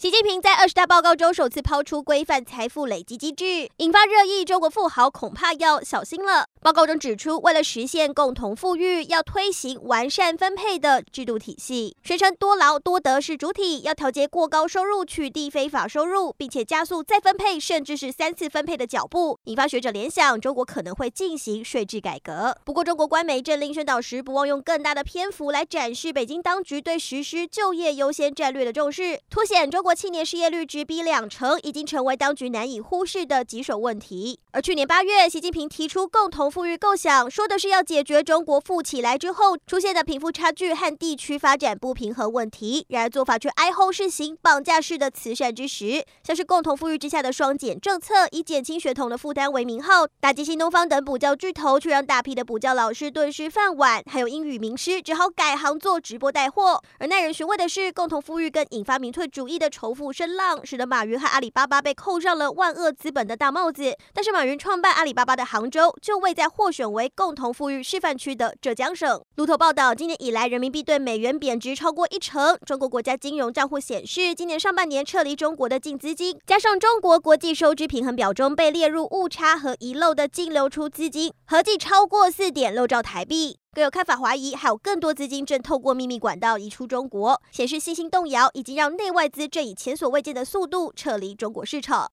[0.00, 4.46] 习近平在二十大报告中首次抛出规范财富累积机制，引发热议。
[4.46, 6.46] 中国富豪恐怕要小心了。
[6.62, 22.56] 报告中指出，为了实现共同富裕，要推行完善分配的制度体系，宣称多劳多得是主体，要调节过高收入取缔非法收入，并且加速再分配，甚至是三次分配的脚步，引发学者联想，中国可能会进行税制改革。
[22.64, 29.89] 不过，中国官媒政令宣导时，不忘用更大的篇幅来展示北京当局对实施就业优先战略的重视，凸显中国。
[29.94, 34.38] 青年失业率直逼两成，已经成为当局难以忽视的棘手问题。
[34.52, 42.84] 而去年八月，习近平提出共同富裕构想，说的是要解决中国富起来之后出现的贫富差距和地区发展不平衡问题。
[42.88, 56.82] 然而做法却哀后是行绑架式的慈善之实，像是共同富裕之下的双减政策，以减轻学童的负担为名号，打击新东方等补教巨头，却让大批的补教老师顿失饭碗，还有英语名师只好改行做直播带货。
[56.98, 63.96] 而耐人寻味的是，共同富裕更引发民粹主义的仇富声浪，使得马云和阿里巴巴被扣上了万恶资本的大帽子。
[64.12, 69.18] 但是马云创办阿里巴巴的杭州，就位在获选为共同富裕示范区的浙江省。
[69.36, 72.58] 路透报道，今年以来人民币对美元贬值超过一成。
[72.66, 83.56] 中国国家金融账户显示，今年上半年撤离中国的净资金，加上中国国际收支平衡表中被列入误差和遗漏的净流出资金，合计超过四点六兆台币。
[83.72, 92.08] 更有看法怀疑，还有更多资金正透过秘密管道移出中国，显示信心动摇，已经让内外资正以前所未见的速度撤离中国市场。